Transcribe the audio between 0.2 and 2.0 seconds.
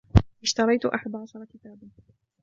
اشتريت أحد عشر كتابا.